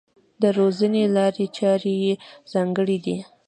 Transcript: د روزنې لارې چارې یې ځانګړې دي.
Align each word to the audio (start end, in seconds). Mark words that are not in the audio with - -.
د 0.41 0.43
روزنې 0.59 1.03
لارې 1.15 1.45
چارې 1.57 1.93
یې 2.03 2.13
ځانګړې 2.53 2.97
دي. 3.05 3.17